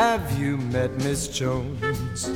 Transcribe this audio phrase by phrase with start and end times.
[0.00, 2.30] Have you met Miss Jones?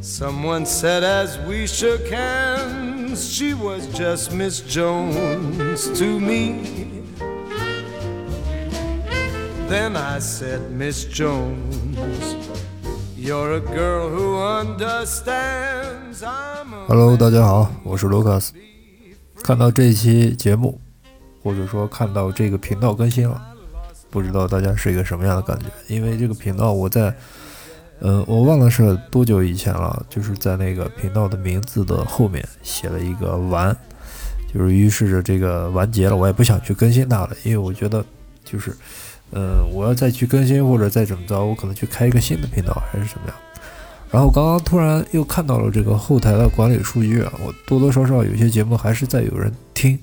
[0.00, 7.04] Someone said as we shook hands, she was just Miss Jones to me.
[9.68, 12.34] Then I said, Miss Jones,
[13.16, 16.24] you're a girl who understands.
[16.24, 18.52] I'm a Hello，大家好，我是卢卡斯。
[19.44, 20.80] 看到这期节目，
[21.40, 23.53] 或者说看到这个频道更新了，
[24.14, 25.66] 不知道大家是一个什么样的感觉？
[25.88, 27.12] 因为这个频道我在，
[27.98, 33.76] 呃，我忘了是多久以前了，就是在那个频道的名字的后面写了一个完，
[34.54, 38.04] 就是预示着这个完结了，我也不想去更新它了，因为我觉得
[38.44, 38.70] 就是，
[39.32, 43.36] 呃，我要再去更新或者再怎么着，我可能去开一个新的频道还是什么样。
[44.12, 49.98] 然后刚刚突然又看到了这个后台的管理数据啊，我多多少少有些节目还是在有人听，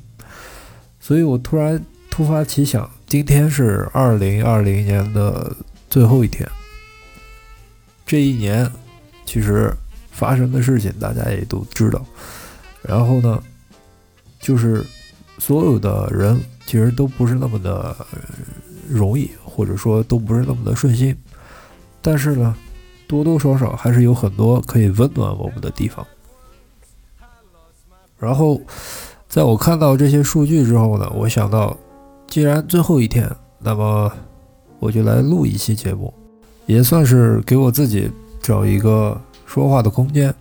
[1.00, 5.54] 所以我突然突发奇想，今天是二零二零年的
[5.90, 6.50] 最后一天，
[8.06, 8.72] 这一年
[9.26, 9.70] 其实
[10.12, 12.06] 发生的事情大家也都知道，
[12.82, 13.44] 然后呢，
[14.40, 14.82] 就是
[15.40, 17.94] 所有的人其实都不是那么的
[18.88, 21.14] 容易，或者说都不是那么的顺心，
[22.02, 22.56] 但是呢。
[23.10, 26.08] 多多少少还是有很多可以温暖我们的地方。
[28.18, 28.62] 然后，
[29.28, 31.78] 在我看到这些数据之后呢，我想到，
[32.32, 33.30] 既然最后一天，
[33.60, 34.10] 那么
[34.80, 36.14] 我就来录一期节目，
[36.66, 38.10] 也算是给我自己
[38.42, 40.34] 找一个说话的空间。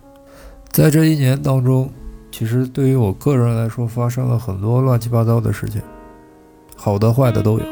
[0.69, 1.91] 在这一年当中，
[2.31, 5.81] 其实对于我个人来说，发生了很多乱七八糟的事情，
[6.77, 7.65] 好的坏的都有。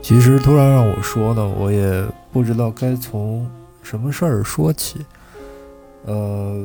[0.00, 3.44] 其实突然让我说呢，我也不知道该从。
[3.82, 5.04] 什么事儿说起？
[6.06, 6.64] 呃，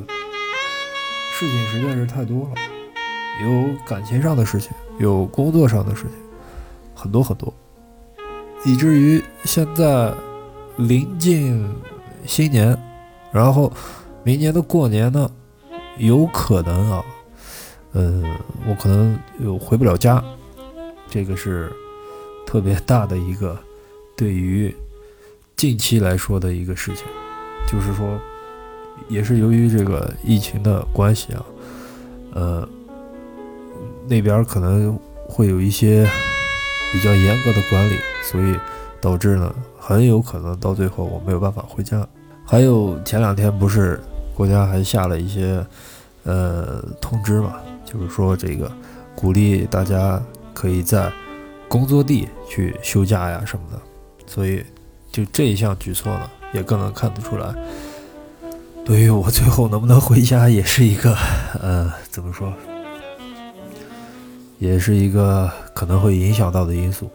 [1.33, 2.49] 事情实在是太多了，
[3.43, 6.11] 有感情上的事情，有工作上的事情，
[6.99, 7.53] 很多很多，
[8.65, 10.13] 以至于现在
[10.77, 11.65] 临近
[12.25, 12.77] 新年，
[13.31, 13.71] 然后
[14.23, 15.31] 明年的过年呢，
[15.97, 17.05] 有可能啊，
[17.93, 18.23] 嗯，
[18.67, 20.23] 我可能又回不了家，
[21.09, 21.71] 这个是
[22.45, 23.57] 特别大的一个
[24.17, 24.75] 对于。
[25.55, 27.03] 近期来说的一个事情，
[27.67, 28.17] 就是说，
[29.09, 31.45] 也是由于这个疫情的关系啊，
[32.33, 32.69] 呃，
[34.07, 34.97] 那边可能
[35.27, 36.09] 会有一些
[36.91, 38.55] 比较严格的管理，所以
[39.01, 42.07] 导致呢，很有可能到最后我没有办法回家。
[42.45, 43.99] 还有前两天不是
[44.35, 45.65] 国家还下了一些
[46.23, 47.55] 呃通知嘛，
[47.85, 48.71] 就是说这个
[49.15, 50.21] 鼓励大家
[50.53, 51.11] 可以在
[51.67, 53.79] 工作地去休假呀什么的，
[54.25, 54.63] 所以。
[55.11, 57.51] 就这一项举措呢，也更能看得出来，
[58.85, 61.17] 对于我最后能不能回家，也是一个，
[61.59, 62.53] 呃，怎么说，
[64.59, 67.09] 也是一个可能会影响到的因素。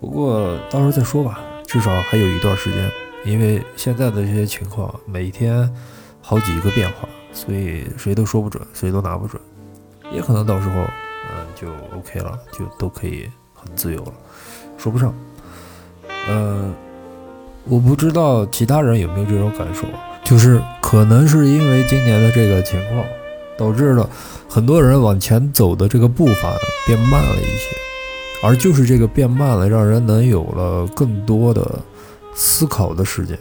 [0.00, 2.90] 不过到时候再说吧，至少还有一段时间，
[3.24, 5.72] 因为现在的这些情况，每天
[6.20, 9.40] 好几个变化，所以谁都说不准，谁都拿不准，
[10.10, 10.80] 也可能到时候，
[11.30, 14.12] 嗯，就 OK 了，就都可以很自由了，
[14.76, 15.14] 说不上，
[16.28, 16.74] 嗯。
[17.64, 19.82] 我不知道其他人有没有这种感受，
[20.24, 23.04] 就是可能是因为今年的这个情况，
[23.60, 24.08] 导致了
[24.48, 26.54] 很多人往前走的这个步伐
[26.86, 27.76] 变慢了一些，
[28.42, 31.78] 而就是这个变慢了，让人能有了更多的
[32.34, 33.38] 思考的时间。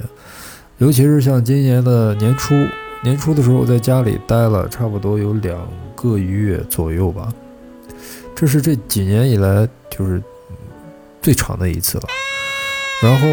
[0.79, 2.53] 尤其是像今年的年初，
[3.01, 5.57] 年初的时候在家里待了差不多有两
[5.95, 7.33] 个月左右吧，
[8.35, 10.21] 这是这几年以来就是
[11.21, 12.03] 最长的一次了，
[13.01, 13.27] 然后。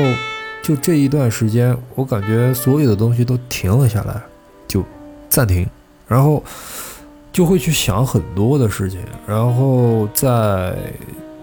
[0.62, 4.20] 就这一段时间，我感觉所有的东西都停了下来，
[4.66, 4.84] 就
[5.28, 5.64] 暂停，
[6.06, 6.42] 然后
[7.32, 10.76] 就会去想很多的事情，然后再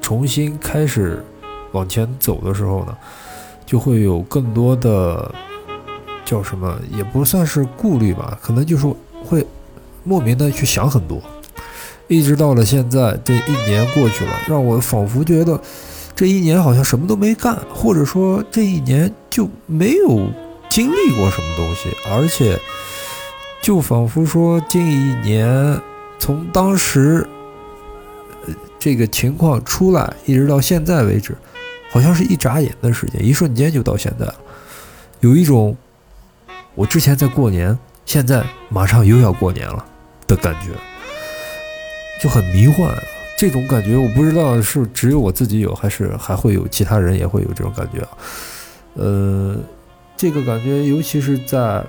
[0.01, 1.23] 重新开始
[1.71, 2.97] 往前走的时候呢，
[3.65, 5.33] 就会有更多的
[6.25, 8.87] 叫什么，也不算是顾虑吧，可能就是
[9.25, 9.45] 会
[10.03, 11.21] 莫名的去想很多，
[12.07, 15.59] 一直到了现在，这一年过去了，让我仿佛觉得。
[16.15, 20.27] 这一年好像什么都没干，或者说这一年就没有
[20.69, 22.55] 经历过什么东西，而且
[23.63, 25.79] 就仿佛说近一年
[26.19, 27.25] 从当时
[28.77, 31.33] 这个情况出来一直到现在为止，
[31.89, 34.35] 好像是一眨眼的时间，一瞬间就到现在了，
[35.21, 35.73] 有一种
[36.75, 39.85] 我之前在过年，现在马上又要过年了
[40.27, 40.71] 的感觉，
[42.21, 42.93] 就很迷幻。
[43.37, 48.09] 这种感觉我不知道是只有我自己有，还是还会有其他人也会有这种感觉啊？
[48.95, 49.55] 呃，
[50.17, 51.81] 这个感觉尤其是在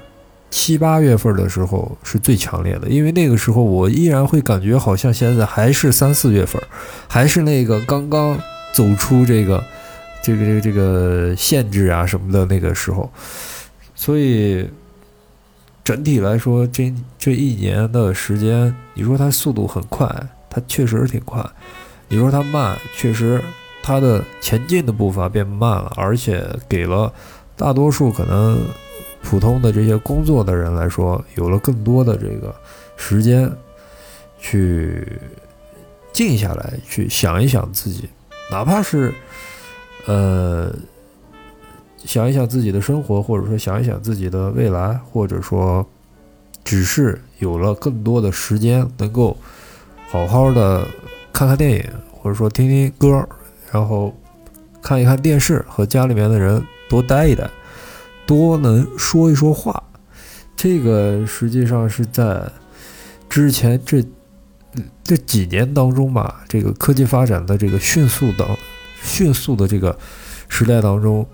[0.57, 6.63] 七八月份的时候是最强烈的，因为那个时候我依然会感觉好像现在还是三四月份，
[7.09, 8.39] 还是那个刚刚
[8.73, 9.61] 走出这个
[10.23, 13.11] 这个这个这个限制啊什么的那个时候，
[13.97, 14.71] 所以
[15.83, 20.09] 整体来说，这这一年的时间，你说它速度很快，
[20.49, 21.43] 它确实挺快；
[22.07, 23.43] 你说它慢，确实
[23.83, 27.13] 它的前进的步伐变慢了，而且给了
[27.57, 28.61] 大多数可能
[29.25, 32.55] 普通的这些工作的人来说，有了更多的这个
[32.97, 33.51] 时间
[34.39, 35.05] 去。
[36.13, 38.09] 静下来，去想一想自己，
[38.49, 39.13] 哪怕是，
[40.07, 40.73] 呃，
[42.05, 45.85] 想一想自己的生活，或者说想一想自己的未来，或者说，
[46.63, 49.37] 只是有了更多的时间，能够
[50.09, 50.87] 好好的
[51.33, 53.29] 看看电影，或者说听听歌，
[53.73, 54.15] 然后
[54.81, 57.51] 看一看电视，和家里面的人多待一待，
[58.27, 59.83] 多能说一说话，
[60.57, 62.51] 这个实际上是在
[63.29, 64.05] 之前这。
[65.05, 68.45] 这几年当中吧，这个科技发展的这个迅速的、
[69.01, 69.97] 迅速的这个
[70.49, 71.25] 时代当中，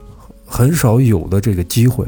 [0.44, 2.04] 很少有的这个机会，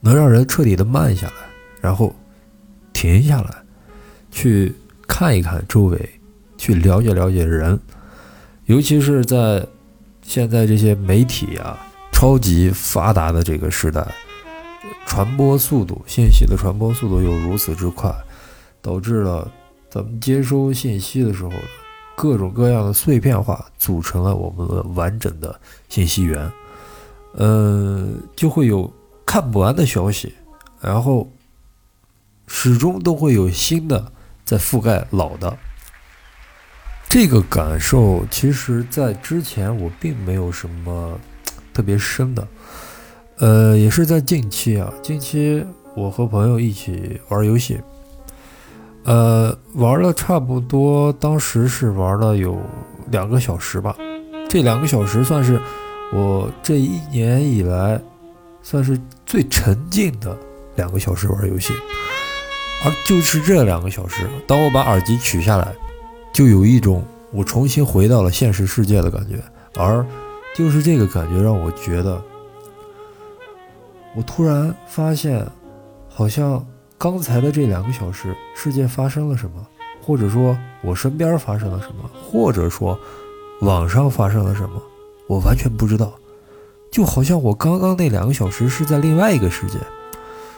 [0.00, 1.32] 能让人彻底的慢下来，
[1.80, 2.14] 然后
[2.92, 3.50] 停下来，
[4.30, 4.72] 去
[5.08, 6.08] 看一看周围，
[6.56, 7.80] 去了解了解人，
[8.66, 9.66] 尤其是在
[10.22, 11.87] 现在这些媒体啊
[12.18, 14.04] 超级发达的这个时代，
[15.06, 18.12] 传播速度、信息的传播速度又如此之快。
[18.82, 19.48] 导致了
[19.88, 21.52] 咱们接收信息的时候，
[22.16, 26.50] 各种各样的碎片化组成了我们的完整的信息源，
[27.34, 28.92] 嗯，就会有
[29.24, 30.34] 看不完的消息，
[30.80, 31.30] 然后
[32.48, 34.10] 始终都会有新的
[34.44, 35.56] 在覆盖老的。
[37.08, 41.16] 这个感受，其实在之前我并没有什么
[41.78, 42.48] 特别深的，
[43.36, 45.64] 呃，也是在近期啊，近期
[45.94, 47.78] 我和朋友一起玩游戏。
[49.04, 52.60] 呃，玩了差不多，当时是玩了有
[53.12, 53.94] 两个小时吧。
[54.48, 55.60] 这两个小时算是
[56.12, 58.00] 我这一年以来
[58.60, 60.36] 算是最沉浸的
[60.74, 61.72] 两个小时玩游戏。
[62.84, 65.72] 而就是这两个小时，当我把耳机取下来，
[66.34, 69.40] 就有一种我重新回到了现实世界的感觉。
[69.76, 70.04] 而
[70.58, 72.20] 就是这个感觉让我觉得，
[74.16, 75.46] 我突然发现，
[76.08, 76.66] 好像。
[77.00, 79.64] 刚才的这两个小时，世界发生了什么？
[80.02, 82.10] 或者说，我身边发生了什么？
[82.12, 82.98] 或者说，
[83.60, 84.82] 网上发生了什么？
[85.28, 86.12] 我完全不知道。
[86.90, 89.78] 就好像我刚刚那两个小时是在另外一个世界，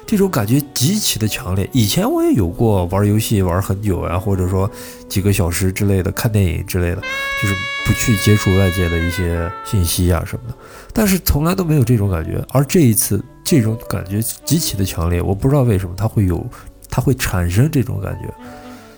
[0.06, 1.68] 这种感觉极其的强烈。
[1.72, 4.70] 以前我也有过玩游戏玩很久啊，或者说
[5.08, 7.54] 几个小时之类的，看电影之类的，就是
[7.86, 10.54] 不去接触外界的一些信息啊什么的。
[10.92, 13.22] 但是从来都没有这种感觉，而这一次。
[13.42, 16.46] 这种感觉极其的强烈，我不知道为什么它会有，
[16.88, 18.32] 它会产生这种感觉，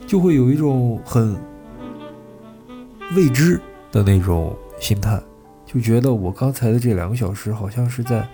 [0.07, 1.35] 就会有一种很
[3.17, 3.59] 未知
[3.91, 5.19] 的那种心态，
[5.65, 8.29] 就觉得我刚才的这两个小时好像是在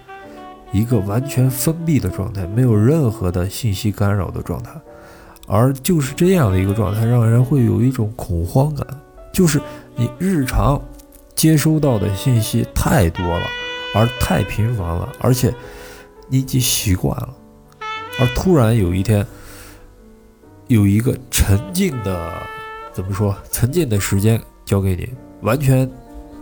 [0.72, 4.70] 一个完全封闭的状态，没有任何的信息干扰的状态，
[5.46, 8.86] 而就是这样的一个状态，让人会有一种恐慌感，
[9.32, 9.60] 就是
[9.96, 10.80] 你日常
[11.34, 13.46] 接收到的信息太多了，
[13.94, 15.54] 而太频繁了，而且。
[16.30, 17.34] 你已经习惯了，
[18.20, 19.26] 而突然有一天，
[20.66, 22.34] 有一个沉静的，
[22.92, 23.34] 怎么说？
[23.50, 25.08] 沉静的时间交给你，
[25.40, 25.90] 完全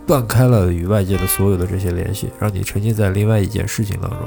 [0.07, 4.19] 断开了与外界的所有的这些联系，让你沉浸在另外一件事情当中。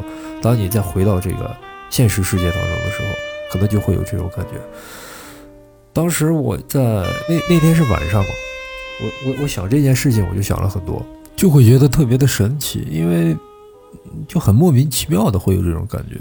[0.42, 1.56] 当你再回到这个
[1.88, 3.08] 现实世界当中的时候，
[3.50, 4.60] 可能就会有这种感觉。
[5.92, 6.80] 当时我在
[7.28, 8.28] 那那天是晚上嘛，
[9.00, 13.36] 我我我想这件事情，我就想了很多，就会觉得特别的神奇，因为。
[14.28, 16.16] 就很莫名其妙的会有这种感觉，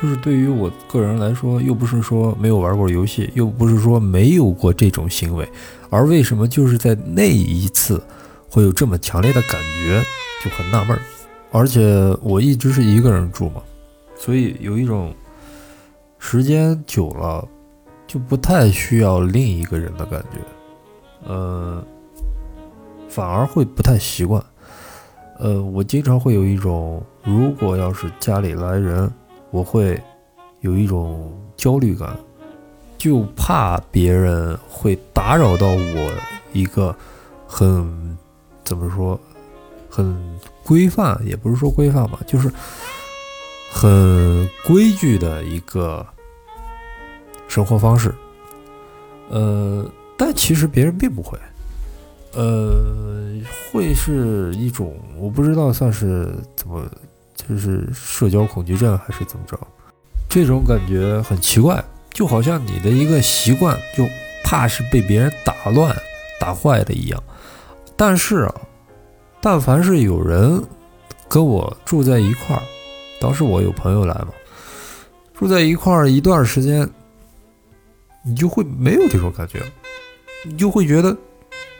[0.00, 5.46] 就是对于我个人来说，又不是说没有玩过游戏，又不是说没有过这种行为，
[5.90, 8.00] 而为什么就是在那一次
[8.48, 10.02] 会有这么强烈的感觉，
[10.42, 11.00] 就很纳闷儿。
[11.52, 13.62] 而且我一直是一个人住嘛，
[14.16, 15.14] 所以有一种
[16.18, 17.46] 时间久了
[18.06, 20.38] 就不太需要另一个人的感觉，
[21.26, 21.82] 呃，
[23.08, 24.42] 反而会不太习惯。
[25.38, 29.10] 呃，我经常会有一种，如果要是家里来人，
[29.50, 30.00] 我会
[30.60, 32.16] 有一种焦虑感，
[32.98, 36.12] 就怕别人会打扰到我
[36.52, 36.94] 一个
[37.46, 38.16] 很
[38.66, 39.18] 怎么说，
[39.88, 40.14] 很
[40.62, 42.52] 规范，也不是说规范吧，就是
[43.70, 46.04] 很规矩的一个
[47.46, 48.12] 生活方式。
[49.30, 51.38] 呃，但其实别人并不会。
[52.34, 53.32] 呃，
[53.72, 56.84] 会是一种我不知道算是怎么，
[57.34, 59.58] 就是社交恐惧症还是怎么着，
[60.28, 61.82] 这种感觉很奇怪，
[62.12, 64.04] 就好像你的一个习惯就
[64.44, 65.96] 怕是被别人打乱、
[66.40, 67.22] 打坏的一样。
[67.96, 68.54] 但是啊，
[69.40, 70.62] 但凡是有人
[71.28, 72.62] 跟我住在一块儿，
[73.20, 74.28] 当时我有朋友来嘛，
[75.34, 76.88] 住在一块儿一段时间，
[78.22, 79.62] 你就会没有这种感觉，
[80.44, 81.16] 你就会觉得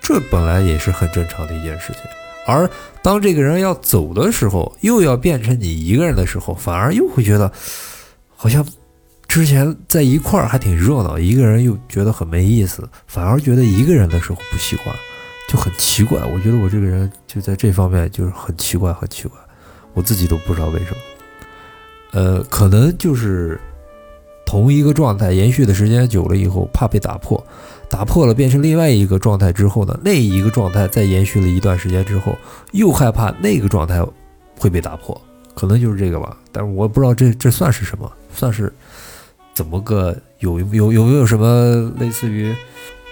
[0.01, 2.03] 这本来也是很正常的一件事情。
[2.47, 2.69] 而
[3.03, 7.51] 当这个人要走的时候，又要变成你一个人的时候，反而又会觉得
[8.35, 8.65] 好像
[9.27, 14.95] 之前在一块儿还挺热闹，一个人又觉得很没意思，反而觉得一个人的时候不喜欢，
[15.49, 16.21] 就很奇怪。
[16.25, 19.39] 我觉得我这个人就在这方面就是很奇怪，很奇怪，
[19.95, 20.97] 我自己都不知道为什么。
[22.13, 23.61] 呃，可能就是
[24.45, 27.45] 同一个状态延续的时间久了以后，怕被打破。
[27.89, 32.37] 打破了，变成另外一个状态之后呢，那一个状态再延续了一段时间之后，
[32.73, 34.05] 又害怕那个状态
[34.59, 35.21] 会被打破，
[35.55, 36.37] 可能就是这个吧。
[36.51, 38.73] 但是我不知道这这算是什么，算是
[39.55, 42.53] 怎么个有有有没有什么类似于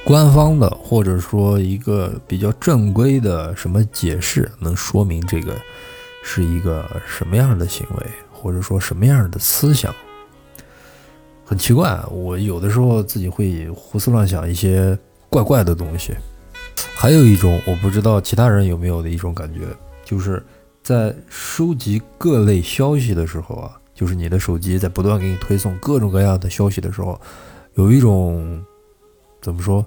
[0.04, 5.56] 官方的或者说一个比较正规的什么解释，能说明这个
[6.23, 9.94] 是一个什么样的行为，或者说什么样的思想？
[11.46, 14.96] 很奇怪，我有的时候自己会胡思乱想一些
[15.30, 16.14] 怪怪的东西。
[16.94, 19.61] 还有一种我不知道其他人有没有的一种感觉，
[20.04, 20.44] 就是
[20.82, 27.18] 在收集各类消息的时候啊，就是你的手机在不断给你推送各种各样的消息的时候，
[27.75, 28.62] 有一种
[29.40, 29.84] 怎么说？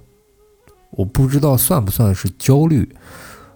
[0.91, 2.89] 我不知道算不算是焦虑。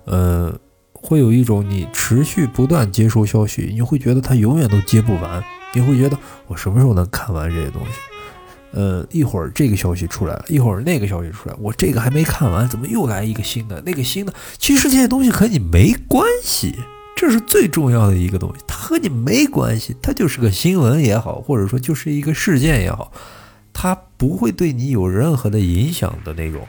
[0.06, 0.58] 呃，
[0.94, 5.44] 会有一种你持续不断接收消息，你会觉得它永远都接不完。
[5.74, 7.92] 你会觉得我什么时候能看完这些东西？
[8.74, 13.82] 呃，一会儿这个消息出来了，一会儿那个消息出来，我这个还没看完，怎么又来一个新的？
[13.86, 16.76] 那个新的，其实这些东西和你没关系，
[17.18, 23.12] 这是最重要的一个东西，它和你没关系，它就是个新闻也好，或者说就是一个事件也好，
[23.74, 26.66] 它不会对你有任何的影响的那种，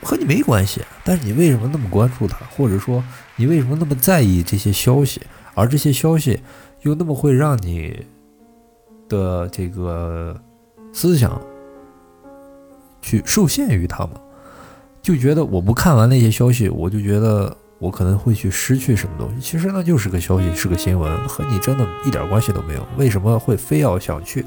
[0.00, 0.80] 和你没关系。
[1.04, 3.02] 但是你为什么那么关注他，或者说
[3.36, 5.20] 你为什么那么在意这些消息？
[5.54, 6.40] 而这些消息。
[6.82, 8.04] 又那么会让你
[9.08, 10.36] 的这个
[10.92, 11.40] 思想
[13.00, 14.10] 去受限于他们，
[15.00, 19.40] 就觉得我不看完那些消息，我就觉得我可能会去失去什么东西。
[19.40, 22.84] 其实那就是个消息，是个新闻，和你真的一点关系都没有。
[22.96, 24.44] 为什么会非要想去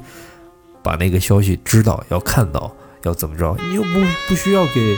[0.82, 2.70] 把那个消息知道、要看到、
[3.04, 3.56] 要怎么着？
[3.66, 3.88] 你又不
[4.28, 4.94] 不需要给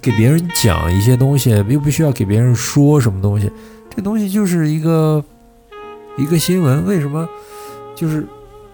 [0.00, 3.50] 给别人讲一些东西，又不需要给别人说什么东西，
[3.94, 5.24] 这东西就是一个。
[6.18, 7.26] 一个新闻为什么
[7.94, 8.26] 就是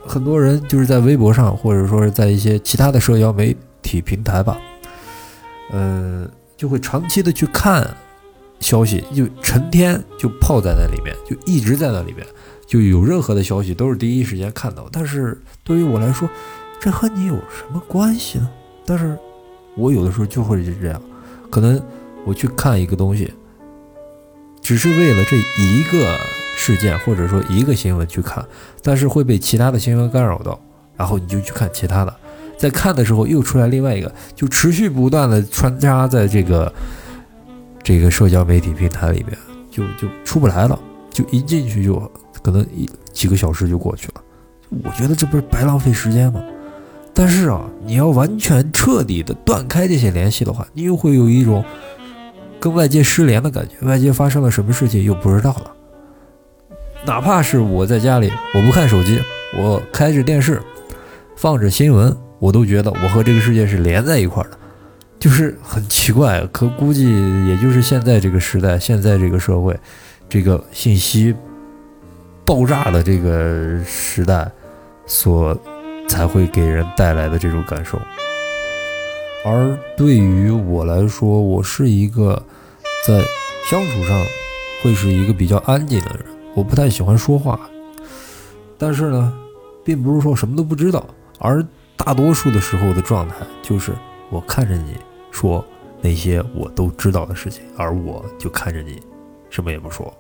[0.05, 4.59] 很多人就是在微博上，或者说是在一些其他的社交媒体平台吧，
[5.71, 7.89] 呃，就会长期的去看
[8.59, 12.27] 消息，就成天就泡在那里面，就一直在那里面，
[12.67, 14.89] 就有任何的消息都是第一时间看到。
[14.91, 16.29] 但是对于我来说，
[16.81, 18.51] 这和你有什么关系呢？
[18.85, 19.17] 但是
[19.77, 21.01] 我有的时候就会是这样，
[21.51, 21.81] 可能
[22.25, 23.33] 我去看一个东西，
[24.61, 26.19] 只是为了这一个。
[26.59, 28.43] 事件或者说一个新闻去看，
[28.83, 30.59] 但是会被其他的新闻干扰到，
[30.97, 32.17] 然后你就去看其他的，
[32.57, 36.73] 在看的时候又出来另外一个，就持续不断的穿插在这个
[37.83, 39.37] 这个社交媒体平台里面，
[39.71, 40.81] 就就出不来了，
[41.11, 42.11] 就一进去就
[42.43, 44.23] 可能一几个小时就过去了，
[44.83, 46.43] 我觉得这不是白浪费时间吗？
[47.19, 51.65] 但是啊，你要完全彻底的断开这些联系的话，你又会有一种
[52.61, 55.73] 跟外界失联的感觉，外界发生了什么事情又不知道了。
[57.07, 59.19] 哪怕是我在家里，我不看手机，
[59.57, 60.61] 我开着电视，
[61.37, 64.59] 放着新闻，我都觉得我和这个世界是连在一块儿的，
[65.19, 66.47] 就是很奇怪。
[66.53, 67.07] 可估计
[67.49, 69.75] 也就是现在这个时代，现在这个社会，
[70.29, 71.35] 这个信息
[72.45, 74.47] 爆炸的这个时代，
[75.07, 75.59] 所
[76.09, 77.99] 才会给人带来的这种感受。
[79.45, 82.43] 而对于我来说，我是一个
[83.07, 83.23] 在
[83.71, 84.27] 相处上
[84.83, 86.27] 会是一个比较安静的人。
[86.55, 87.61] 我不太喜欢说话，
[88.79, 89.33] 但是呢，
[89.85, 91.07] 并不是说什么都不知道，
[91.39, 91.65] 而
[91.97, 93.93] 大多数的时候的状态就是
[94.31, 94.97] 我看着你
[95.31, 95.65] 说
[96.01, 99.01] 那些我都知道的事情，而我就看着你，
[99.51, 100.13] 什么也不说，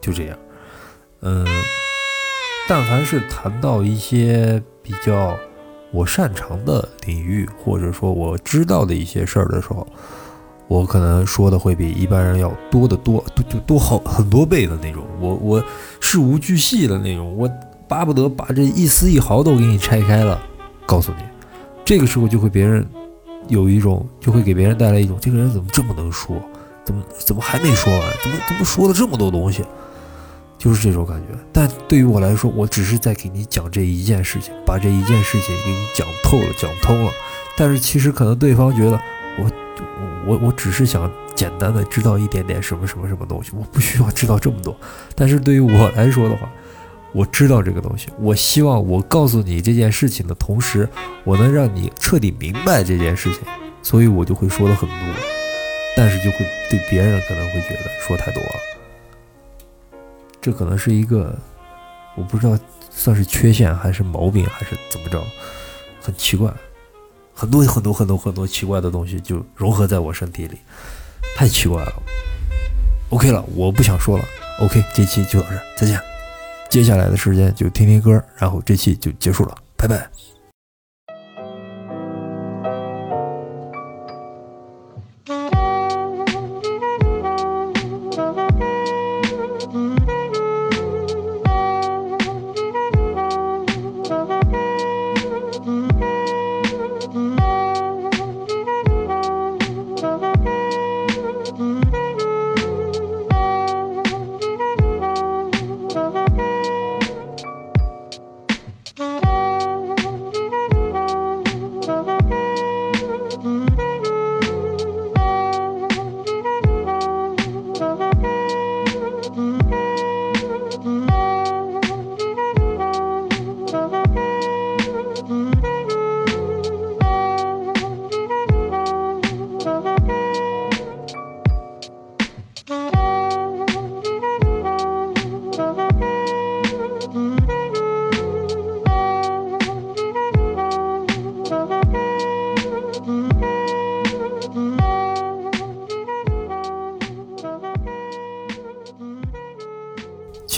[0.00, 0.38] 就这样。
[1.20, 1.46] 嗯，
[2.68, 5.36] 但凡是谈到一些比较
[5.90, 9.86] 我擅长的领域，或者说我知道的一些事儿的时候。
[10.66, 15.04] 我可能说的会比一般人要多得多，多就多好很多倍的那种。
[15.20, 15.62] 我我
[16.00, 17.46] 事无巨细的那种，我
[17.86, 20.40] 巴不得把这一丝一毫都给你拆开了，
[20.86, 21.24] 告诉你。
[21.84, 22.84] 这个时候就会别人
[23.48, 26.34] 有一种，就会给别人带来一种，这个人怎么这么能说？
[26.82, 28.02] 怎么怎么还没说完？
[28.22, 29.62] 怎么怎么说了这么多东西？
[30.64, 31.38] 就是这种感觉。
[31.52, 37.12] 但对于我来说，我只是在给你讲这一件事情，把这一件事情给你讲透了，讲通了。
[37.56, 38.98] 但是其实可能对方觉得
[39.38, 39.50] 我。
[40.26, 44.74] 我我只是想简单的知道一点点什么什么什么东西，我不需要知道这么多。
[45.14, 46.48] 但是对于我来说的话，
[47.12, 50.88] 我知道这个东西，我希望我告诉你这件事情的同时，
[51.24, 53.42] 我能让你彻底明白这件事情，
[53.82, 54.98] 所以我就会说的很多，
[55.94, 58.50] 但是就会对别人可能会觉得说太多了，
[60.44, 61.34] 这可能是一个
[62.14, 62.58] 我不知道
[62.90, 65.18] 算是缺陷还是毛病还是怎么着，
[66.02, 66.52] 很奇怪，
[67.32, 70.58] 很多很多很多很多奇怪的东西就融合在我身体里，
[71.34, 71.92] 太奇怪了。
[73.08, 74.24] OK 了，我不想说了。
[74.60, 75.98] OK，这期就到这，再见。
[76.68, 80.06] 接下来的时间就听听歌，然后这期就结束了，拜拜。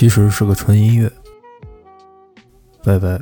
[0.07, 1.11] 其实是个纯音乐。
[2.81, 3.19] 拜拜。